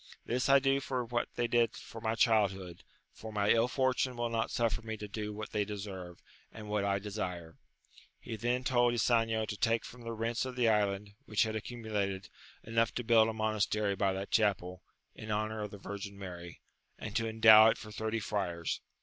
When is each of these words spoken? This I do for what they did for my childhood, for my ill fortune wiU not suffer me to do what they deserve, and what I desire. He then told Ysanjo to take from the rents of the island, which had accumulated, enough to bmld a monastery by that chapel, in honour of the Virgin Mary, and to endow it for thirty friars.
This 0.25 0.49
I 0.49 0.57
do 0.57 0.79
for 0.79 1.05
what 1.05 1.29
they 1.35 1.45
did 1.45 1.73
for 1.75 2.01
my 2.01 2.15
childhood, 2.15 2.83
for 3.13 3.31
my 3.31 3.51
ill 3.51 3.67
fortune 3.67 4.15
wiU 4.15 4.31
not 4.31 4.49
suffer 4.49 4.81
me 4.81 4.97
to 4.97 5.07
do 5.07 5.31
what 5.31 5.51
they 5.51 5.63
deserve, 5.63 6.23
and 6.51 6.67
what 6.67 6.83
I 6.83 6.97
desire. 6.97 7.59
He 8.19 8.35
then 8.35 8.63
told 8.63 8.95
Ysanjo 8.95 9.45
to 9.45 9.55
take 9.57 9.85
from 9.85 10.01
the 10.01 10.13
rents 10.13 10.43
of 10.43 10.55
the 10.55 10.67
island, 10.67 11.11
which 11.27 11.43
had 11.43 11.55
accumulated, 11.55 12.29
enough 12.63 12.95
to 12.95 13.03
bmld 13.03 13.29
a 13.29 13.33
monastery 13.33 13.93
by 13.95 14.11
that 14.13 14.31
chapel, 14.31 14.81
in 15.13 15.29
honour 15.29 15.61
of 15.61 15.69
the 15.69 15.77
Virgin 15.77 16.17
Mary, 16.17 16.61
and 16.97 17.15
to 17.15 17.29
endow 17.29 17.67
it 17.69 17.77
for 17.77 17.91
thirty 17.91 18.19
friars. 18.19 18.81